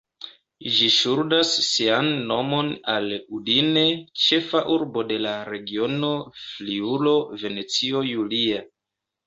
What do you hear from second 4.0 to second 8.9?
ĉefa urbo de la regiono Friulo-Venecio Julia.